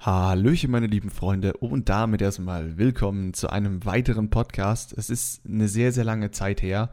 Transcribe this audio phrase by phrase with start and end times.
[0.00, 4.94] Hallöchen, meine lieben Freunde, und damit erstmal willkommen zu einem weiteren Podcast.
[4.96, 6.88] Es ist eine sehr, sehr lange Zeit her,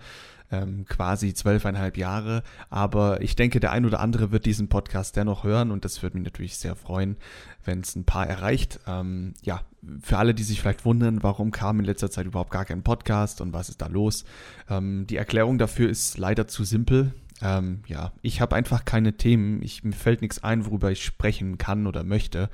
[0.51, 5.45] ähm, quasi zwölfeinhalb Jahre, aber ich denke, der ein oder andere wird diesen Podcast dennoch
[5.45, 7.15] hören und das würde mich natürlich sehr freuen,
[7.63, 8.81] wenn es ein paar erreicht.
[8.87, 9.61] Ähm, ja,
[10.01, 13.39] für alle, die sich vielleicht wundern, warum kam in letzter Zeit überhaupt gar kein Podcast
[13.39, 14.25] und was ist da los,
[14.69, 17.13] ähm, die Erklärung dafür ist leider zu simpel.
[17.41, 19.61] Ähm, ja, ich habe einfach keine Themen.
[19.61, 22.49] Ich, mir fällt nichts ein, worüber ich sprechen kann oder möchte.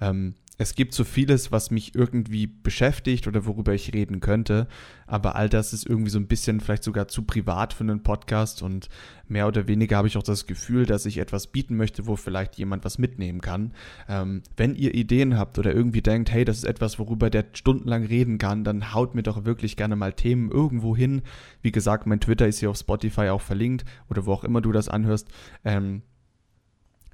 [0.00, 4.66] Ähm, es gibt so vieles, was mich irgendwie beschäftigt oder worüber ich reden könnte,
[5.06, 8.60] aber all das ist irgendwie so ein bisschen vielleicht sogar zu privat für einen Podcast
[8.62, 8.88] und
[9.28, 12.56] mehr oder weniger habe ich auch das Gefühl, dass ich etwas bieten möchte, wo vielleicht
[12.56, 13.72] jemand was mitnehmen kann.
[14.08, 18.04] Ähm, wenn ihr Ideen habt oder irgendwie denkt, hey, das ist etwas, worüber der stundenlang
[18.04, 21.22] reden kann, dann haut mir doch wirklich gerne mal Themen irgendwo hin.
[21.62, 24.72] Wie gesagt, mein Twitter ist hier auf Spotify auch verlinkt oder wo auch immer du
[24.72, 25.28] das anhörst.
[25.64, 26.02] Ähm,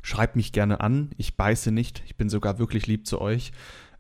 [0.05, 1.13] Schreibt mich gerne an.
[1.17, 2.03] Ich beiße nicht.
[2.05, 3.53] Ich bin sogar wirklich lieb zu euch.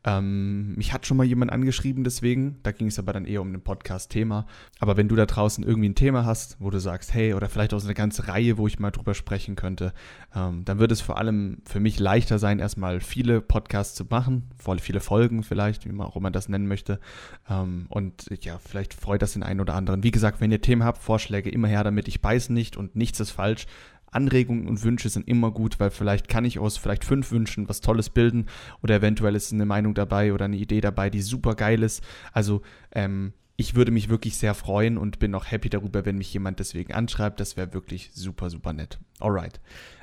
[0.07, 2.59] Ähm, mich hat schon mal jemand angeschrieben, deswegen.
[2.63, 4.47] Da ging es aber dann eher um ein Podcast-Thema.
[4.81, 7.73] Aber wenn du da draußen irgendwie ein Thema hast, wo du sagst, hey, oder vielleicht
[7.73, 9.95] auch so eine ganze Reihe, wo ich mal drüber sprechen könnte,
[10.35, 14.51] ähm, dann wird es vor allem für mich leichter sein, erstmal viele Podcasts zu machen,
[14.81, 17.01] viele Folgen vielleicht, wie man auch immer das nennen möchte.
[17.49, 20.03] Ähm, und ja, vielleicht freut das den einen oder anderen.
[20.03, 22.09] Wie gesagt, wenn ihr Themen habt, Vorschläge, immer her damit.
[22.09, 23.67] Ich beiße nicht und nichts ist falsch.
[24.15, 27.81] Anregungen und Wünsche sind immer gut, weil vielleicht kann ich aus vielleicht fünf Wünschen was
[27.81, 28.47] Tolles bilden
[28.83, 32.03] oder eventuell ist eine Meinung dabei oder eine Idee dabei, die super geil ist.
[32.33, 36.33] Also ähm, ich würde mich wirklich sehr freuen und bin auch happy darüber, wenn mich
[36.33, 37.39] jemand deswegen anschreibt.
[37.41, 38.99] Das wäre wirklich super, super nett.
[39.21, 39.61] Alright.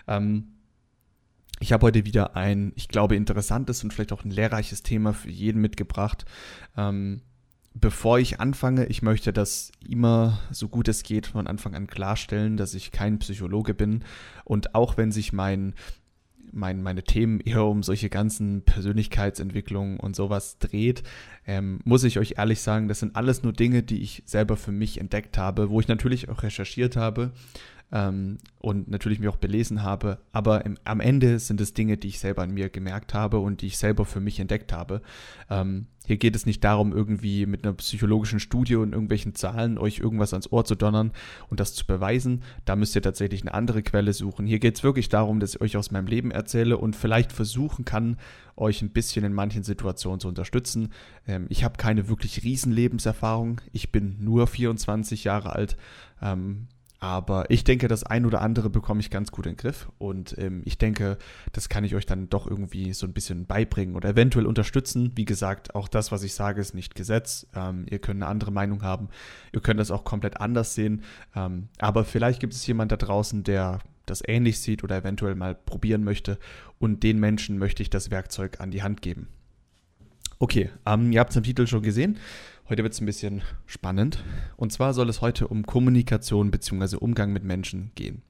[0.08, 0.54] Ähm,
[1.60, 5.30] ich habe heute wieder ein, ich glaube, interessantes und vielleicht auch ein lehrreiches Thema für
[5.30, 6.26] jeden mitgebracht.
[6.76, 7.22] Ähm,
[7.74, 12.58] bevor ich anfange, ich möchte das immer so gut es geht von Anfang an klarstellen,
[12.58, 14.04] dass ich kein Psychologe bin.
[14.44, 15.74] Und auch wenn sich mein,
[16.52, 21.04] mein meine Themen eher um solche ganzen Persönlichkeitsentwicklungen und sowas dreht,
[21.48, 24.74] ähm, muss ich euch ehrlich sagen, das sind alles nur Dinge, die ich selber für
[24.74, 27.32] mich entdeckt habe, wo ich natürlich auch recherchiert habe
[27.92, 30.20] ähm, und natürlich mich auch belesen habe.
[30.32, 33.62] Aber im, am Ende sind es Dinge, die ich selber an mir gemerkt habe und
[33.62, 35.02] die ich selber für mich entdeckt habe.
[35.50, 40.00] Ähm, hier geht es nicht darum, irgendwie mit einer psychologischen Studie und irgendwelchen Zahlen euch
[40.00, 41.12] irgendwas ans Ohr zu donnern
[41.50, 42.44] und das zu beweisen.
[42.66, 44.48] Da müsst ihr tatsächlich eine andere Quelle suchen.
[44.48, 47.86] Hier geht es wirklich darum, dass ich euch aus meinem Leben erzähle und vielleicht versuchen
[47.86, 48.18] kann,
[48.56, 50.90] euch ein bisschen in manchen Situationen zu unterstützen.
[51.28, 53.62] Ähm, ich habe keine wirklich riesen Lebenserfahrung.
[53.72, 55.78] Ich bin nur 24 Jahre alt.
[56.22, 56.68] Ähm,
[57.02, 59.90] aber ich denke, das ein oder andere bekomme ich ganz gut in den Griff.
[59.98, 61.18] Und ähm, ich denke,
[61.52, 65.12] das kann ich euch dann doch irgendwie so ein bisschen beibringen oder eventuell unterstützen.
[65.16, 67.48] Wie gesagt, auch das, was ich sage, ist nicht Gesetz.
[67.56, 69.10] Ähm, ihr könnt eine andere Meinung haben.
[69.52, 71.02] Ihr könnt das auch komplett anders sehen.
[71.36, 75.56] Ähm, aber vielleicht gibt es jemand da draußen, der das ähnlich sieht oder eventuell mal
[75.56, 76.38] probieren möchte.
[76.78, 79.28] Und den Menschen möchte ich das Werkzeug an die Hand geben.
[80.38, 82.18] Okay, ähm, ihr habt es im Titel schon gesehen.
[82.72, 84.24] Heute wird es ein bisschen spannend.
[84.56, 86.96] Und zwar soll es heute um Kommunikation bzw.
[86.96, 88.22] Umgang mit Menschen gehen.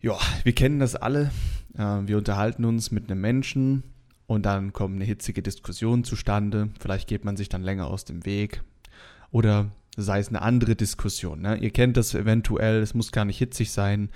[0.00, 1.30] Ja, wir kennen das alle.
[1.76, 3.82] Äh, wir unterhalten uns mit einem Menschen
[4.26, 6.70] und dann kommt eine hitzige Diskussion zustande.
[6.80, 8.62] Vielleicht geht man sich dann länger aus dem Weg.
[9.30, 11.42] Oder sei es eine andere Diskussion.
[11.42, 11.58] Ne?
[11.58, 14.08] Ihr kennt das eventuell, es muss gar nicht hitzig sein,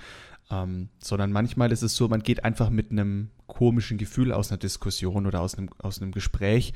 [0.49, 4.57] ähm, sondern manchmal ist es so, man geht einfach mit einem komischen Gefühl aus einer
[4.57, 6.73] Diskussion oder aus einem, aus einem Gespräch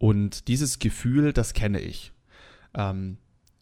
[0.00, 2.12] und dieses Gefühl, das kenne ich.
[2.72, 3.18] Ähm,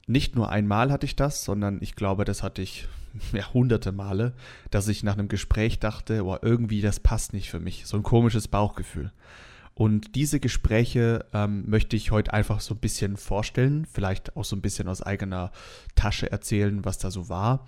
[0.06, 2.86] nicht nur einmal hatte ich das, sondern ich glaube, das hatte ich
[3.32, 4.34] ja, hunderte Male,
[4.70, 7.86] dass ich nach einem Gespräch dachte, oh, irgendwie das passt nicht für mich.
[7.86, 9.12] So ein komisches Bauchgefühl.
[9.74, 14.54] Und diese Gespräche ähm, möchte ich heute einfach so ein bisschen vorstellen, vielleicht auch so
[14.54, 15.50] ein bisschen aus eigener
[15.96, 17.66] Tasche erzählen, was da so war.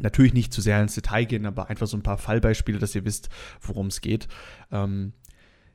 [0.00, 3.06] Natürlich nicht zu sehr ins Detail gehen, aber einfach so ein paar Fallbeispiele, dass ihr
[3.06, 3.30] wisst,
[3.62, 4.28] worum es geht.
[4.70, 5.14] Ähm,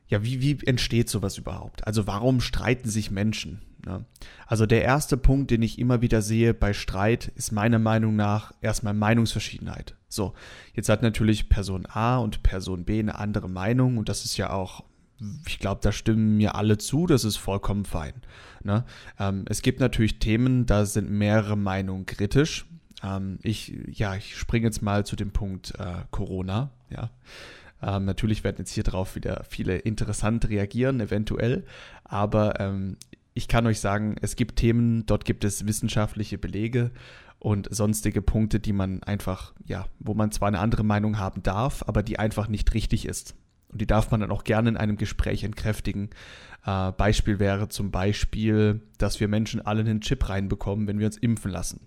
[0.10, 1.86] ja, wie, wie entsteht sowas überhaupt?
[1.86, 3.62] Also warum streiten sich Menschen?
[3.86, 4.06] Ne?
[4.48, 8.52] Also der erste Punkt, den ich immer wieder sehe bei Streit, ist meiner Meinung nach
[8.62, 9.96] erstmal Meinungsverschiedenheit.
[10.08, 10.34] So,
[10.74, 14.50] jetzt hat natürlich Person A und Person B eine andere Meinung und das ist ja
[14.50, 14.84] auch,
[15.48, 18.14] ich glaube, da stimmen mir alle zu, das ist vollkommen fein.
[18.64, 18.86] Ne?
[19.20, 22.66] Ähm, es gibt natürlich Themen, da sind mehrere Meinungen kritisch.
[23.04, 27.12] Ähm, ich, ja, ich springe jetzt mal zu dem Punkt äh, Corona, ja.
[27.82, 31.66] Ähm, natürlich werden jetzt hier drauf wieder viele interessant reagieren, eventuell.
[32.04, 32.98] Aber ähm,
[33.34, 36.92] ich kann euch sagen, es gibt Themen, dort gibt es wissenschaftliche Belege
[37.40, 41.84] und sonstige Punkte, die man einfach, ja, wo man zwar eine andere Meinung haben darf,
[41.88, 43.36] aber die einfach nicht richtig ist.
[43.70, 46.10] Und die darf man dann auch gerne in einem Gespräch entkräftigen.
[46.66, 51.18] Äh, Beispiel wäre zum Beispiel, dass wir Menschen alle einen Chip reinbekommen, wenn wir uns
[51.18, 51.82] impfen lassen.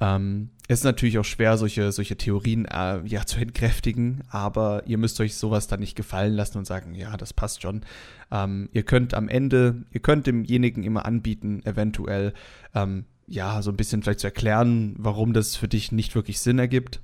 [0.00, 4.98] Ähm, es ist natürlich auch schwer, solche, solche Theorien äh, ja, zu entkräftigen, aber ihr
[4.98, 7.82] müsst euch sowas dann nicht gefallen lassen und sagen, ja, das passt schon.
[8.30, 12.34] Ähm, ihr könnt am Ende, ihr könnt demjenigen immer anbieten, eventuell,
[12.74, 16.58] ähm, ja, so ein bisschen vielleicht zu erklären, warum das für dich nicht wirklich Sinn
[16.58, 17.00] ergibt.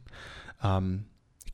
[0.63, 1.05] Ähm,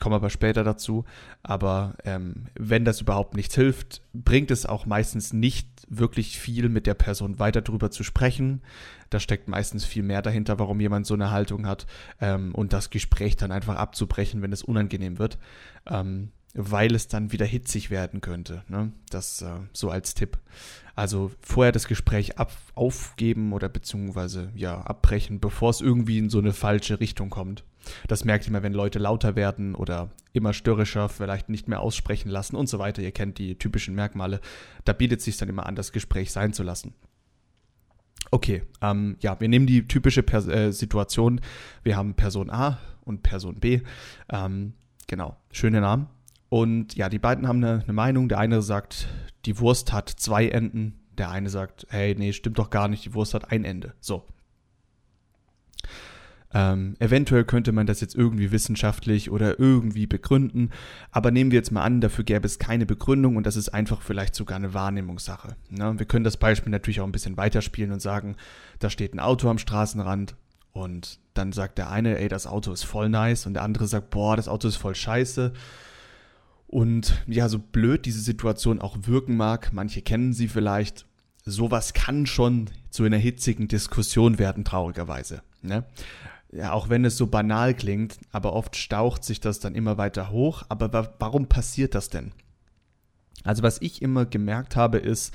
[0.01, 1.05] komme aber später dazu.
[1.43, 6.87] Aber ähm, wenn das überhaupt nichts hilft, bringt es auch meistens nicht wirklich viel, mit
[6.87, 8.63] der Person weiter drüber zu sprechen.
[9.11, 11.87] Da steckt meistens viel mehr dahinter, warum jemand so eine Haltung hat
[12.21, 15.39] ähm, und das Gespräch dann einfach abzubrechen, wenn es unangenehm wird.
[15.89, 18.65] Ähm, weil es dann wieder hitzig werden könnte.
[18.69, 18.93] Ne?
[19.11, 20.39] Das äh, so als Tipp.
[20.97, 26.39] Also vorher das Gespräch ab, aufgeben oder beziehungsweise ja abbrechen, bevor es irgendwie in so
[26.39, 27.65] eine falsche Richtung kommt.
[28.09, 32.29] Das merkt ihr mal, wenn Leute lauter werden oder immer störrischer, vielleicht nicht mehr aussprechen
[32.29, 33.03] lassen und so weiter.
[33.03, 34.41] Ihr kennt die typischen Merkmale.
[34.85, 36.95] Da bietet es sich dann immer an, das Gespräch sein zu lassen.
[38.31, 41.41] Okay, ähm, ja, wir nehmen die typische Pers äh, Situation.
[41.83, 43.81] Wir haben Person A und Person B.
[44.29, 44.75] Ähm,
[45.09, 46.07] genau, schöne Namen.
[46.49, 48.29] Und ja, die beiden haben eine, eine Meinung.
[48.29, 49.09] Der eine sagt,
[49.47, 51.01] die Wurst hat zwei Enden.
[51.17, 53.95] Der eine sagt, hey, nee, stimmt doch gar nicht, die Wurst hat ein Ende.
[54.01, 54.27] So,
[56.53, 60.71] ähm, eventuell könnte man das jetzt irgendwie wissenschaftlich oder irgendwie begründen,
[61.13, 64.03] aber nehmen wir jetzt mal an, dafür gäbe es keine Begründung und das ist einfach
[64.03, 65.57] vielleicht sogar eine Wahrnehmungssache.
[65.71, 65.95] Ne?
[65.99, 68.37] Wir können das Beispiel natürlich auch ein bisschen weiterspielen und sagen,
[68.81, 70.35] da steht ein Auto am Straßenrand
[70.73, 74.11] und dann sagt der eine, ey, das Auto ist voll nice und der andere sagt,
[74.11, 75.53] boah, das Auto ist voll scheiße.
[76.67, 81.07] Und ja, so blöd diese Situation auch wirken mag, manche kennen sie vielleicht,
[81.45, 85.43] sowas kann schon zu einer hitzigen Diskussion werden, traurigerweise.
[85.63, 85.85] Ne?
[86.53, 90.31] Ja, auch wenn es so banal klingt, aber oft staucht sich das dann immer weiter
[90.31, 90.65] hoch.
[90.69, 92.33] Aber wa warum passiert das denn?
[93.45, 95.33] Also was ich immer gemerkt habe, ist,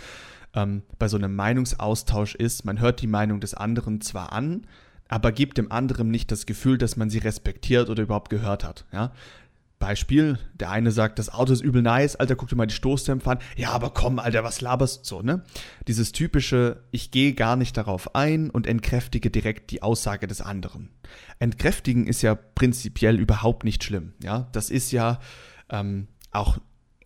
[0.53, 4.67] ähm, bei so einem Meinungsaustausch ist, man hört die Meinung des anderen zwar an,
[5.07, 8.85] aber gibt dem anderen nicht das Gefühl, dass man sie respektiert oder überhaupt gehört hat.
[8.91, 9.11] Ja?
[9.85, 13.29] Beispiel, der eine sagt, das Auto ist übel nice, Alter, guck dir mal die Stoßdämpfer
[13.33, 13.39] an.
[13.55, 15.43] Ja, aber komm, Alter, was laberst so, ne?
[15.87, 20.89] Dieses typische, ich gehe gar nicht darauf ein und entkräftige direkt die Aussage des anderen.
[21.37, 24.47] Entkräftigen ist ja prinzipiell überhaupt nicht schlimm, ja?
[24.53, 25.19] Das ist ja
[25.69, 26.57] ähm, auch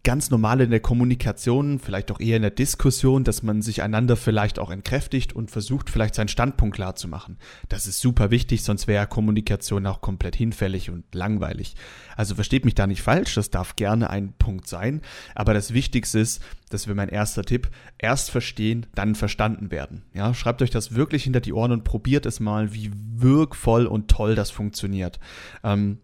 [0.04, 4.16] ganz normal in der Kommunikation, vielleicht auch eher in der Diskussion, dass man sich einander
[4.16, 7.38] vielleicht auch entkräftigt und versucht, vielleicht seinen Standpunkt klar zu machen.
[7.68, 11.76] Das ist super wichtig, sonst wäre Kommunikation auch komplett hinfällig und langweilig.
[12.16, 15.02] Also versteht mich da nicht falsch, das darf gerne ein Punkt sein,
[15.36, 20.04] aber das Wichtigste ist, das wäre mein erster Tipp, erst verstehen, dann verstanden werden.
[20.14, 24.10] Ja, schreibt euch das wirklich hinter die Ohren und probiert es mal, wie wirkvoll und
[24.10, 25.20] toll das funktioniert.
[25.64, 26.00] Ähm,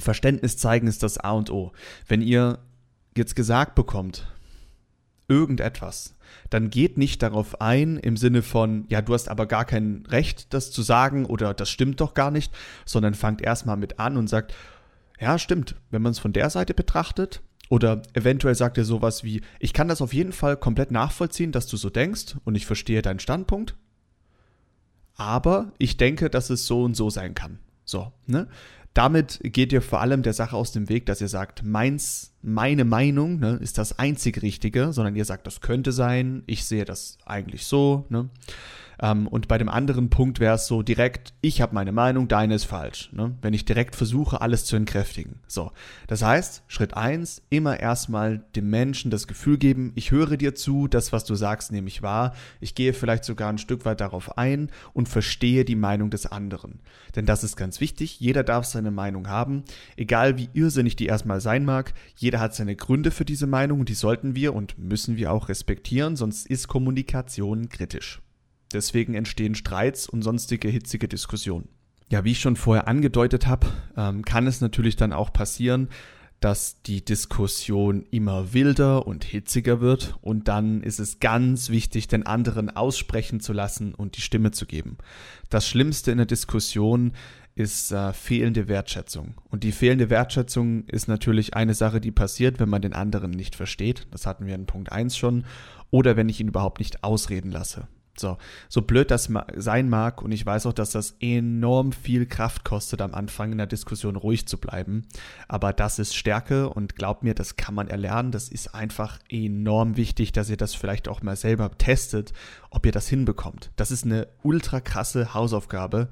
[0.00, 1.72] Verständnis zeigen ist das A und O.
[2.06, 2.58] Wenn ihr
[3.16, 4.28] jetzt gesagt bekommt,
[5.28, 6.14] irgendetwas,
[6.50, 10.54] dann geht nicht darauf ein im Sinne von, ja, du hast aber gar kein Recht,
[10.54, 12.52] das zu sagen oder das stimmt doch gar nicht,
[12.84, 14.54] sondern fangt erstmal mit an und sagt,
[15.20, 19.42] ja, stimmt, wenn man es von der Seite betrachtet, oder eventuell sagt er sowas wie,
[19.60, 23.02] ich kann das auf jeden Fall komplett nachvollziehen, dass du so denkst und ich verstehe
[23.02, 23.76] deinen Standpunkt,
[25.14, 27.58] aber ich denke, dass es so und so sein kann.
[27.84, 28.48] So, ne?
[28.94, 32.84] Damit geht ihr vor allem der Sache aus dem Weg, dass ihr sagt, meins, meine
[32.84, 37.18] Meinung ne, ist das einzig Richtige, sondern ihr sagt, das könnte sein, ich sehe das
[37.24, 38.06] eigentlich so.
[38.08, 38.28] Ne?
[39.00, 42.54] Ähm, und bei dem anderen Punkt wäre es so direkt, ich habe meine Meinung, deine
[42.54, 43.10] ist falsch.
[43.12, 43.36] Ne?
[43.42, 45.40] Wenn ich direkt versuche, alles zu entkräftigen.
[45.46, 45.72] So,
[46.06, 50.88] das heißt, Schritt eins: immer erstmal dem Menschen das Gefühl geben, ich höre dir zu,
[50.88, 52.34] das, was du sagst, nehme ich wahr.
[52.60, 56.80] Ich gehe vielleicht sogar ein Stück weit darauf ein und verstehe die Meinung des anderen.
[57.16, 59.64] Denn das ist ganz wichtig, jeder darf seine Meinung haben,
[59.96, 63.88] egal wie irrsinnig die erstmal sein mag, jeder hat seine Gründe für diese Meinung und
[63.88, 68.20] die sollten wir und müssen wir auch respektieren, sonst ist Kommunikation kritisch.
[68.72, 71.68] Deswegen entstehen Streits und sonstige hitzige Diskussionen.
[72.10, 75.88] Ja, wie ich schon vorher angedeutet habe, ähm, kann es natürlich dann auch passieren,
[76.40, 82.26] dass die Diskussion immer wilder und hitziger wird und dann ist es ganz wichtig, den
[82.26, 84.98] anderen aussprechen zu lassen und die Stimme zu geben.
[85.50, 87.12] Das Schlimmste in der Diskussion
[87.56, 89.34] ist äh, fehlende Wertschätzung.
[89.50, 93.56] Und die fehlende Wertschätzung ist natürlich eine Sache, die passiert, wenn man den anderen nicht
[93.56, 94.06] versteht.
[94.12, 95.44] Das hatten wir in Punkt 1 schon.
[95.90, 97.88] Oder wenn ich ihn überhaupt nicht ausreden lasse.
[98.18, 102.64] So, so blöd das sein mag, und ich weiß auch, dass das enorm viel Kraft
[102.64, 105.06] kostet, am Anfang in der Diskussion ruhig zu bleiben.
[105.46, 108.32] Aber das ist Stärke und glaubt mir, das kann man erlernen.
[108.32, 112.32] Das ist einfach enorm wichtig, dass ihr das vielleicht auch mal selber testet,
[112.70, 113.70] ob ihr das hinbekommt.
[113.76, 116.08] Das ist eine ultra krasse Hausaufgabe.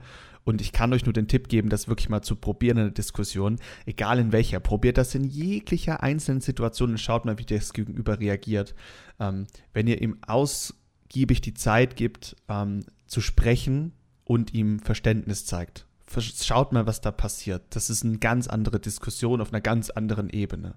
[0.46, 2.92] Und ich kann euch nur den Tipp geben, das wirklich mal zu probieren in der
[2.92, 4.60] Diskussion, egal in welcher.
[4.60, 8.76] Probiert das in jeglicher einzelnen Situation und schaut mal, wie das Gegenüber reagiert.
[9.18, 10.72] Ähm, wenn ihr ihm aus
[11.06, 13.92] ausgiebig die Zeit gibt, ähm, zu sprechen
[14.24, 15.86] und ihm Verständnis zeigt.
[16.18, 17.62] Schaut mal, was da passiert.
[17.70, 20.74] Das ist eine ganz andere Diskussion auf einer ganz anderen Ebene.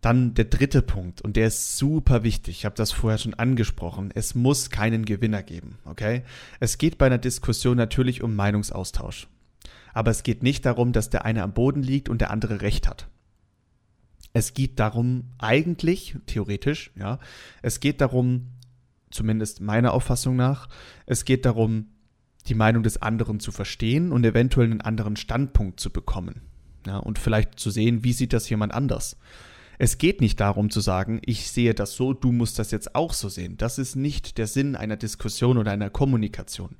[0.00, 2.58] Dann der dritte Punkt, und der ist super wichtig.
[2.58, 4.10] Ich habe das vorher schon angesprochen.
[4.12, 6.24] Es muss keinen Gewinner geben, okay?
[6.58, 9.28] Es geht bei einer Diskussion natürlich um Meinungsaustausch.
[9.94, 12.88] Aber es geht nicht darum, dass der eine am Boden liegt und der andere Recht
[12.88, 13.06] hat.
[14.32, 17.20] Es geht darum, eigentlich, theoretisch, ja,
[17.60, 18.48] es geht darum,
[19.12, 20.68] zumindest meiner Auffassung nach,
[21.06, 21.86] es geht darum,
[22.48, 26.42] die Meinung des anderen zu verstehen und eventuell einen anderen Standpunkt zu bekommen.
[26.86, 29.16] Ja, und vielleicht zu sehen, wie sieht das jemand anders.
[29.78, 33.12] Es geht nicht darum zu sagen, ich sehe das so, du musst das jetzt auch
[33.12, 33.56] so sehen.
[33.56, 36.76] Das ist nicht der Sinn einer Diskussion oder einer Kommunikation.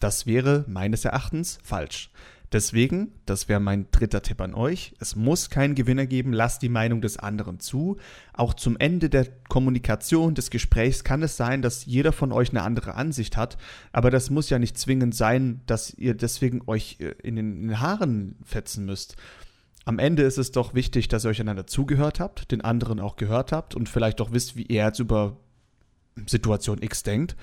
[0.00, 2.10] Das wäre meines Erachtens falsch.
[2.54, 6.68] Deswegen, das wäre mein dritter Tipp an euch, es muss keinen Gewinner geben, lasst die
[6.68, 7.96] Meinung des anderen zu.
[8.32, 12.62] Auch zum Ende der Kommunikation, des Gesprächs kann es sein, dass jeder von euch eine
[12.62, 13.58] andere Ansicht hat,
[13.90, 18.36] aber das muss ja nicht zwingend sein, dass ihr deswegen euch äh, in den Haaren
[18.44, 19.16] fetzen müsst.
[19.84, 23.16] Am Ende ist es doch wichtig, dass ihr euch einander zugehört habt, den anderen auch
[23.16, 25.38] gehört habt und vielleicht auch wisst, wie er jetzt über
[26.26, 27.34] Situation X denkt.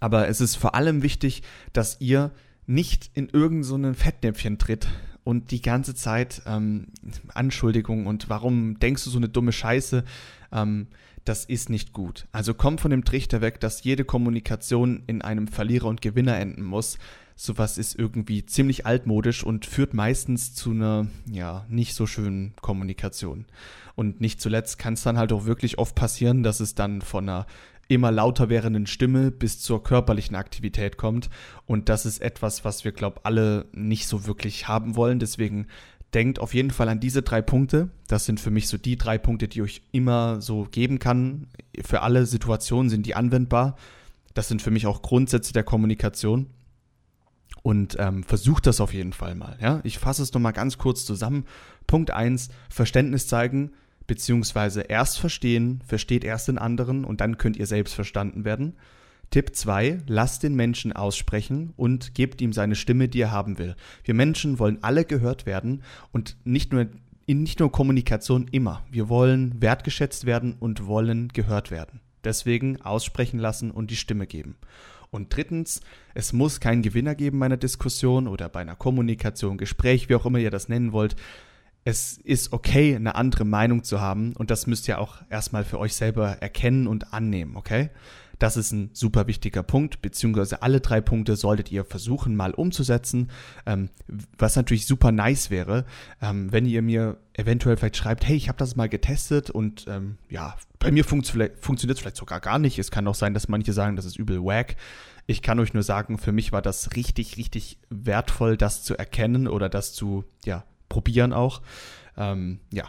[0.00, 2.30] Aber es ist vor allem wichtig, dass ihr
[2.66, 4.86] nicht in irgendein so Fettnäpfchen tritt
[5.24, 6.88] und die ganze Zeit ähm,
[7.34, 10.04] Anschuldigungen und warum denkst du so eine dumme Scheiße,
[10.52, 10.88] ähm,
[11.24, 12.26] das ist nicht gut.
[12.32, 16.62] Also komm von dem Trichter weg, dass jede Kommunikation in einem Verlierer und Gewinner enden
[16.62, 16.98] muss.
[17.36, 23.44] Sowas ist irgendwie ziemlich altmodisch und führt meistens zu einer, ja, nicht so schönen Kommunikation.
[23.94, 27.28] Und nicht zuletzt kann es dann halt auch wirklich oft passieren, dass es dann von
[27.28, 27.46] einer
[27.88, 31.30] immer lauter werdenden Stimme bis zur körperlichen Aktivität kommt.
[31.66, 35.18] Und das ist etwas, was wir, glaube alle nicht so wirklich haben wollen.
[35.18, 35.66] Deswegen
[36.14, 37.90] denkt auf jeden Fall an diese drei Punkte.
[38.06, 41.48] Das sind für mich so die drei Punkte, die ich immer so geben kann.
[41.84, 43.76] Für alle Situationen sind die anwendbar.
[44.34, 46.46] Das sind für mich auch Grundsätze der Kommunikation.
[47.62, 49.58] Und ähm, versucht das auf jeden Fall mal.
[49.60, 49.80] Ja?
[49.82, 51.44] Ich fasse es nochmal ganz kurz zusammen.
[51.86, 53.72] Punkt 1, Verständnis zeigen
[54.08, 58.74] beziehungsweise erst verstehen, versteht erst den anderen und dann könnt ihr selbst verstanden werden.
[59.30, 63.76] Tipp 2, lasst den Menschen aussprechen und gebt ihm seine Stimme, die er haben will.
[64.02, 66.88] Wir Menschen wollen alle gehört werden und nicht nur
[67.26, 68.86] in nicht nur Kommunikation immer.
[68.90, 72.00] Wir wollen wertgeschätzt werden und wollen gehört werden.
[72.24, 74.56] Deswegen aussprechen lassen und die Stimme geben.
[75.10, 75.82] Und drittens,
[76.14, 80.24] es muss keinen Gewinner geben bei einer Diskussion oder bei einer Kommunikation, Gespräch, wie auch
[80.24, 81.16] immer ihr das nennen wollt
[81.88, 85.78] es ist okay, eine andere Meinung zu haben und das müsst ihr auch erstmal für
[85.78, 87.88] euch selber erkennen und annehmen, okay?
[88.38, 93.30] Das ist ein super wichtiger Punkt, beziehungsweise alle drei Punkte solltet ihr versuchen mal umzusetzen.
[93.64, 93.88] Ähm,
[94.36, 95.86] was natürlich super nice wäre,
[96.20, 100.18] ähm, wenn ihr mir eventuell vielleicht schreibt, hey, ich habe das mal getestet und ähm,
[100.28, 102.78] ja, bei mir funkt funktioniert es vielleicht sogar gar nicht.
[102.78, 104.76] Es kann auch sein, dass manche sagen, das ist übel wack.
[105.26, 109.48] Ich kann euch nur sagen, für mich war das richtig, richtig wertvoll, das zu erkennen
[109.48, 111.62] oder das zu, ja, probieren auch.
[112.16, 112.84] Ähm, ja.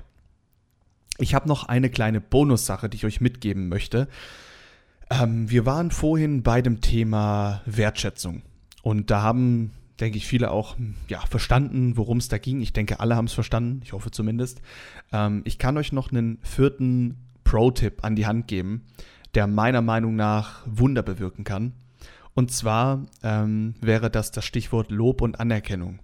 [1.18, 4.08] Ich habe noch eine kleine Bonussache, die ich euch mitgeben möchte.
[5.10, 8.44] Ähm, wir waren vorhin bei dem Thema Wertschätzung.
[8.82, 10.78] Und da haben, denke ich, viele auch
[11.08, 12.62] ja, verstanden, worum es da ging.
[12.62, 13.82] Ich denke, alle haben es verstanden.
[13.84, 14.62] Ich hoffe zumindest.
[15.12, 18.86] Ähm, ich kann euch noch einen vierten Pro-Tipp an die Hand geben,
[19.34, 21.74] der meiner Meinung nach Wunder bewirken kann.
[22.34, 26.00] Und zwar ähm, wäre das das Stichwort Lob und Anerkennung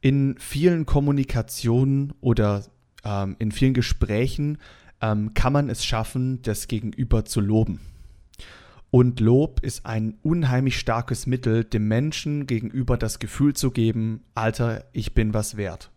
[0.00, 2.64] in vielen Kommunikationen oder
[3.04, 4.58] ähm, in vielen Gesprächen
[5.00, 7.80] ähm, kann man es schaffen, das Gegenüber zu loben.
[8.90, 14.84] Und Lob ist ein unheimlich starkes Mittel, dem Menschen gegenüber das Gefühl zu geben, Alter,
[14.92, 15.90] ich bin was wert.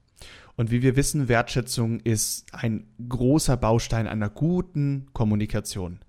[0.58, 6.00] Und wie wir wissen, Wertschätzung ist ein großer Baustein einer guten Kommunikation.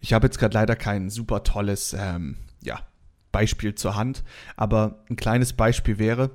[0.00, 2.80] Ich habe jetzt gerade leider kein super tolles ähm, ja,
[3.30, 4.24] Beispiel zur Hand,
[4.56, 6.32] aber ein kleines Beispiel wäre,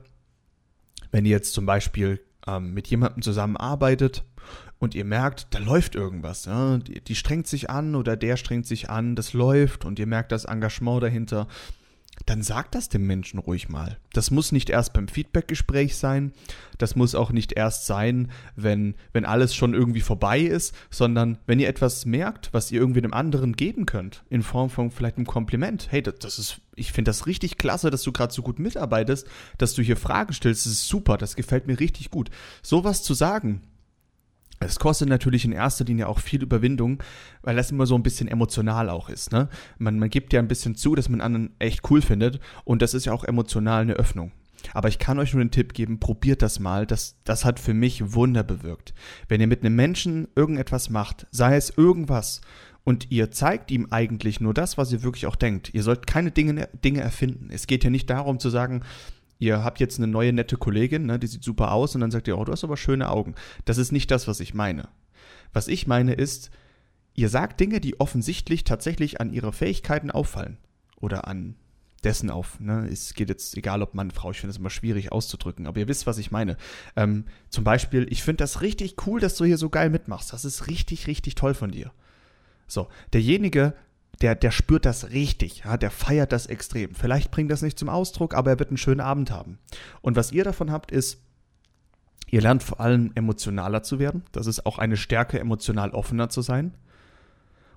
[1.12, 4.24] wenn ihr jetzt zum Beispiel ähm, mit jemandem zusammenarbeitet
[4.80, 6.78] und ihr merkt, da läuft irgendwas, ja?
[6.78, 10.32] die, die strengt sich an oder der strengt sich an, das läuft und ihr merkt
[10.32, 11.48] das Engagement dahinter,
[12.26, 13.98] dann sagt das dem Menschen ruhig mal.
[14.14, 16.34] Das muss nicht erst beim Feedbackgespräch sein,
[16.78, 21.60] das muss auch nicht erst sein, wenn, wenn alles schon irgendwie vorbei ist, sondern wenn
[21.60, 25.28] ihr etwas merkt, was ihr irgendwie dem anderen geben könnt, in Form von vielleicht einem
[25.28, 25.88] Kompliment.
[25.92, 29.28] Hey, das, das ist, ich finde das richtig klasse, dass du gerade so gut mitarbeitest,
[29.58, 32.30] dass du hier Fragen stellst, das ist super, das gefällt mir richtig gut.
[32.62, 33.62] Sowas zu sagen,
[34.60, 37.04] es kostet natürlich in erster Linie auch viel Überwindung,
[37.42, 39.32] weil das immer so ein bisschen emotional auch ist.
[39.32, 39.50] Ne?
[39.78, 42.94] Man, man gibt ja ein bisschen zu, dass man anderen echt cool findet und das
[42.94, 44.32] ist ja auch emotional eine Öffnung.
[44.74, 46.86] Aber ich kann euch nur den Tipp geben, probiert das mal.
[46.88, 48.94] Das, das hat für mich Wunder bewirkt.
[49.28, 52.42] Wenn ihr mit einem Menschen irgendetwas macht, sei es irgendwas,
[52.84, 55.74] und ihr zeigt ihm eigentlich nur das, was ihr wirklich auch denkt.
[55.74, 57.50] Ihr sollt keine Dinge, Dinge erfinden.
[57.52, 58.82] Es geht ja nicht darum zu sagen,
[59.40, 62.28] ihr habt jetzt eine neue nette Kollegin, ne, die sieht super aus und dann sagt
[62.28, 63.36] ihr, oh, du hast aber schöne Augen.
[63.66, 64.90] Das ist nicht das, was ich meine.
[65.54, 66.52] Was ich meine ist,
[67.14, 70.58] ihr sagt Dinge, die offensichtlich tatsächlich an ihre Fähigkeiten auffallen
[71.00, 71.56] oder an
[72.04, 72.60] dessen auf.
[72.60, 72.88] Ne?
[72.92, 75.88] Es geht jetzt, egal ob Mann, Frau, ich finde es immer schwierig auszudrücken, aber ihr
[75.88, 76.58] wisst, was ich meine.
[76.96, 80.32] Ähm, zum Beispiel, ich finde das richtig cool, dass du hier so geil mitmachst.
[80.32, 81.92] Das ist richtig, richtig toll von dir.
[82.68, 83.74] So, derjenige,
[84.22, 86.96] der, der spürt das richtig, ja, der feiert das extrem.
[86.96, 89.60] Vielleicht bringt das nicht zum Ausdruck, aber er wird einen schönen Abend haben.
[90.02, 91.22] Und was ihr davon habt, ist,
[92.30, 94.24] ihr lernt vor allem emotionaler zu werden.
[94.32, 96.74] Das ist auch eine Stärke, emotional offener zu sein.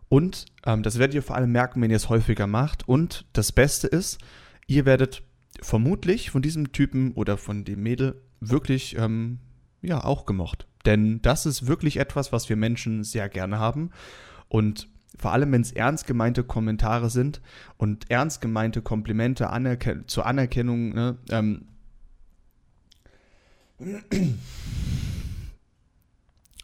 [0.08, 2.88] Und ähm, das werdet ihr vor allem merken, wenn ihr es häufiger macht.
[2.88, 4.18] Und das Beste ist,
[4.66, 5.22] ihr werdet
[5.60, 9.38] vermutlich von diesem Typen oder von dem Mädel wirklich ähm,
[9.82, 10.66] ja auch gemocht.
[10.86, 13.90] Denn das ist wirklich etwas, was wir Menschen sehr gerne haben.
[14.48, 14.88] Und
[15.20, 17.42] vor allem, wenn es ernst gemeinte Kommentare sind
[17.76, 21.66] und ernst gemeinte Komplimente anerken zur Anerkennung, ne, ähm,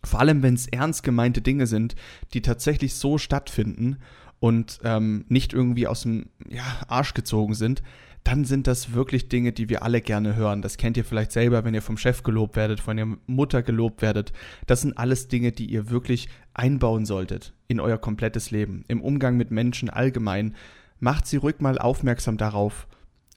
[0.04, 1.96] vor allem, wenn es ernst gemeinte Dinge sind,
[2.32, 3.98] die tatsächlich so stattfinden
[4.40, 7.82] und ähm, nicht irgendwie aus dem ja, Arsch gezogen sind,
[8.26, 10.60] dann sind das wirklich Dinge, die wir alle gerne hören.
[10.60, 14.02] Das kennt ihr vielleicht selber, wenn ihr vom Chef gelobt werdet, von der Mutter gelobt
[14.02, 14.32] werdet.
[14.66, 19.36] Das sind alles Dinge, die ihr wirklich einbauen solltet in euer komplettes Leben, im Umgang
[19.36, 20.56] mit Menschen allgemein.
[20.98, 22.88] Macht sie ruhig mal aufmerksam darauf,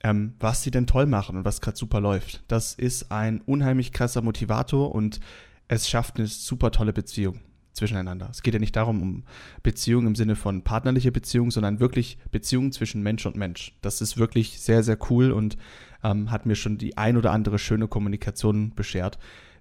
[0.02, 2.42] ähm, was sie denn toll machen und was gerade super läuft.
[2.48, 5.20] Das ist ein unheimlich krasser Motivator und
[5.68, 7.38] es schafft eine super tolle Beziehung
[7.80, 8.28] zwischeneinander.
[8.30, 9.24] Es geht ja nicht darum, um
[9.62, 13.74] Beziehungen im Sinne von partnerliche Beziehungen, sondern wirklich Beziehungen zwischen Mensch und Mensch.
[13.82, 15.56] Das ist wirklich sehr, sehr cool und
[16.04, 19.18] ähm, hat mir schon die ein oder andere schöne Kommunikation beschert,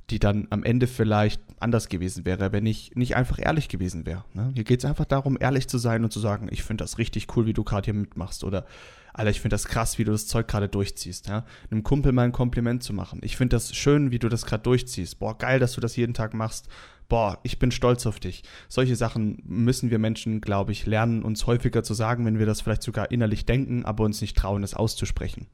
[0.09, 4.25] die dann am Ende vielleicht anders gewesen wäre, wenn ich nicht einfach ehrlich gewesen wäre.
[4.33, 4.51] Ne?
[4.53, 7.35] Hier geht es einfach darum, ehrlich zu sein und zu sagen, ich finde das richtig
[7.35, 8.65] cool, wie du gerade hier mitmachst oder
[9.13, 11.27] Alter, ich finde das krass, wie du das Zeug gerade durchziehst.
[11.27, 11.45] Ja?
[11.71, 13.19] Einem Kumpel mal ein Kompliment zu machen.
[13.23, 15.19] Ich finde das schön, wie du das gerade durchziehst.
[15.19, 16.69] Boah, geil, dass du das jeden Tag machst.
[17.09, 18.43] Boah, ich bin stolz auf dich.
[18.67, 22.61] Solche Sachen müssen wir Menschen, glaube ich, lernen, uns häufiger zu sagen, wenn wir das
[22.61, 25.47] vielleicht sogar innerlich denken, aber uns nicht trauen, es auszusprechen.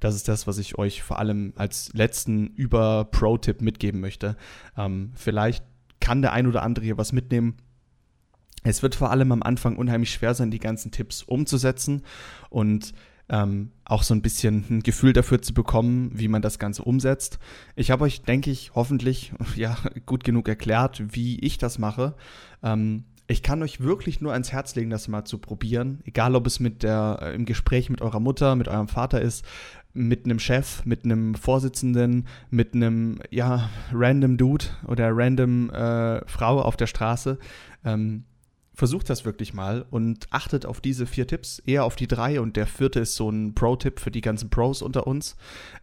[0.00, 4.36] Das ist das, was ich euch vor allem als letzten Über-Pro-Tipp mitgeben möchte.
[4.76, 5.64] Ähm, vielleicht
[6.00, 7.56] kann der ein oder andere hier was mitnehmen
[8.62, 12.02] es wird vor allem am Anfang unheimlich schwer sein, die ganzen Tipps umzusetzen
[12.50, 12.92] und
[13.30, 17.38] ähm, auch so ein bisschen ein Gefühl dafür zu bekommen, wie man das Ganze umsetzt.
[17.76, 22.14] Ich habe euch, denke ich, hoffentlich ja gut genug erklärt, wie ich das mache.
[22.62, 26.48] Ähm, ich kann euch wirklich nur ans Herz legen, das mal zu probieren, egal ob
[26.48, 29.44] es mit der äh, im Gespräch mit eurer Mutter, mit eurem Vater ist,
[29.92, 36.60] mit einem Chef, mit einem Vorsitzenden, mit einem ja random Dude oder random äh, Frau
[36.60, 37.38] auf der Straße.
[37.84, 38.24] Ähm,
[38.80, 42.56] versucht das wirklich mal und achtet auf diese vier Tipps, eher auf die drei und
[42.56, 45.36] der vierte ist so ein Pro-Tipp für die ganzen Pros unter uns.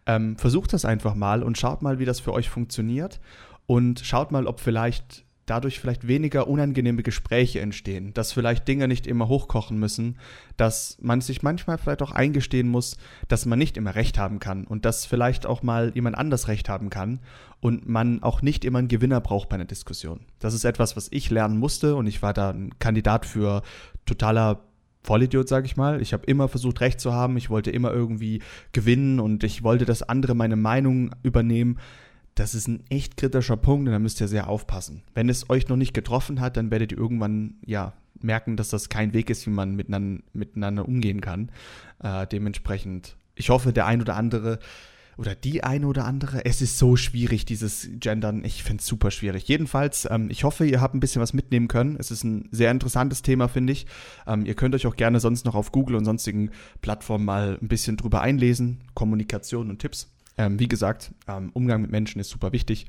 [0.04, 3.20] Ähm, versucht das einfach mal und schaut mal, wie das für euch funktioniert
[3.66, 9.06] und schaut mal, ob vielleicht dadurch vielleicht weniger unangenehme Gespräche entstehen, dass vielleicht Dinge nicht
[9.06, 10.18] immer hochkochen müssen,
[10.56, 12.96] dass man sich manchmal vielleicht auch eingestehen muss,
[13.28, 16.68] dass man nicht immer recht haben kann und dass vielleicht auch mal jemand anders recht
[16.68, 17.20] haben kann
[17.60, 20.20] und man auch nicht immer einen Gewinner braucht bei einer Diskussion.
[20.38, 23.62] Das ist etwas, was ich lernen musste und ich war da ein Kandidat für
[24.06, 24.60] totaler
[25.02, 26.02] Vollidiot, sage ich mal.
[26.02, 27.36] Ich habe immer versucht, recht zu haben.
[27.36, 31.78] Ich wollte immer irgendwie gewinnen und ich wollte, dass andere meine Meinung übernehmen
[32.38, 35.02] das ist ein echt kritischer Punkt und da müsst ihr sehr aufpassen.
[35.14, 38.88] Wenn es euch noch nicht getroffen hat, dann werdet ihr irgendwann ja merken, dass das
[38.88, 41.50] kein Weg ist, wie man miteinander, miteinander umgehen kann.
[42.02, 44.58] Äh, dementsprechend, ich hoffe, der ein oder andere
[45.16, 48.44] oder die eine oder andere, es ist so schwierig, dieses Gendern.
[48.44, 49.48] Ich finde es super schwierig.
[49.48, 51.96] Jedenfalls, ähm, ich hoffe, ihr habt ein bisschen was mitnehmen können.
[51.98, 53.86] Es ist ein sehr interessantes Thema, finde ich.
[54.28, 56.50] Ähm, ihr könnt euch auch gerne sonst noch auf Google und sonstigen
[56.82, 58.84] Plattformen mal ein bisschen drüber einlesen.
[58.94, 60.08] Kommunikation und Tipps.
[60.38, 62.86] Ähm, wie gesagt, ähm, Umgang mit Menschen ist super wichtig.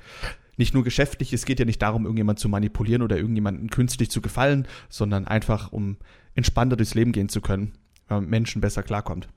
[0.56, 4.22] Nicht nur geschäftlich, es geht ja nicht darum, irgendjemand zu manipulieren oder irgendjemanden künstlich zu
[4.22, 5.98] gefallen, sondern einfach, um
[6.36, 7.74] entspannter durchs Leben gehen zu können,
[8.08, 9.28] weil Menschen besser klarkommt.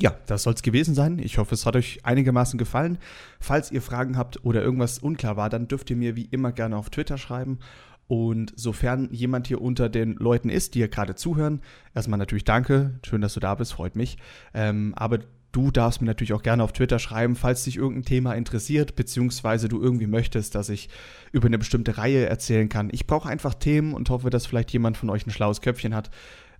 [0.00, 1.18] Ja, das soll es gewesen sein.
[1.18, 2.98] Ich hoffe, es hat euch einigermaßen gefallen.
[3.38, 6.76] Falls ihr Fragen habt oder irgendwas unklar war, dann dürft ihr mir wie immer gerne
[6.76, 7.58] auf Twitter schreiben.
[8.06, 11.60] Und sofern jemand hier unter den Leuten ist, die hier gerade zuhören,
[11.94, 12.98] erstmal natürlich danke.
[13.06, 14.16] Schön, dass du da bist, freut mich.
[14.54, 15.20] Ähm, aber
[15.52, 19.68] Du darfst mir natürlich auch gerne auf Twitter schreiben, falls dich irgendein Thema interessiert, beziehungsweise
[19.68, 20.88] du irgendwie möchtest, dass ich
[21.32, 22.88] über eine bestimmte Reihe erzählen kann.
[22.92, 26.10] Ich brauche einfach Themen und hoffe, dass vielleicht jemand von euch ein schlaues Köpfchen hat,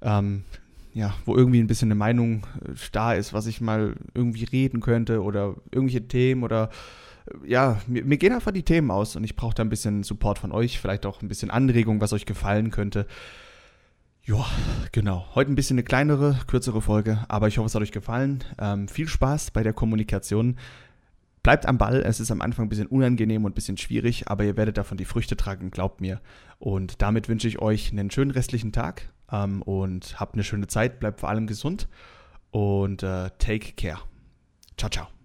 [0.03, 0.42] ähm,
[0.92, 4.81] ja, wo irgendwie ein bisschen eine Meinung äh, da ist, was ich mal irgendwie reden
[4.81, 6.70] könnte oder irgendwelche Themen oder
[7.26, 10.03] äh, ja, mir, mir gehen einfach die Themen aus und ich brauche da ein bisschen
[10.03, 13.07] Support von euch, vielleicht auch ein bisschen Anregung, was euch gefallen könnte.
[14.24, 14.46] Ja,
[14.92, 15.26] genau.
[15.35, 18.44] Heute ein bisschen eine kleinere, kürzere Folge, aber ich hoffe, es hat euch gefallen.
[18.59, 20.56] Ähm, viel Spaß bei der Kommunikation.
[21.42, 24.44] Bleibt am Ball, es ist am Anfang ein bisschen unangenehm und ein bisschen schwierig, aber
[24.44, 26.20] ihr werdet davon die Früchte tragen, glaubt mir.
[26.59, 31.00] Und damit wünsche ich euch einen schönen restlichen Tag ähm, und habt eine schöne Zeit,
[31.00, 31.88] bleibt vor allem gesund
[32.50, 34.00] und äh, take care.
[34.76, 35.19] Ciao, ciao.